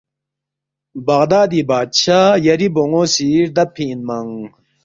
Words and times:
بغدادی 1.05 1.61
بادشاہ 1.69 2.27
یری 2.45 2.67
بون٘و 2.75 3.01
سی 3.13 3.27
ردَبفی 3.47 3.85
اِنمنگ 3.91 4.31